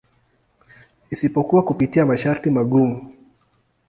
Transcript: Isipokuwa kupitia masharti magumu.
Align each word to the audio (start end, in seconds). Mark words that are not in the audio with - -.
Isipokuwa 1.11 1.63
kupitia 1.63 2.05
masharti 2.05 2.49
magumu. 2.49 3.13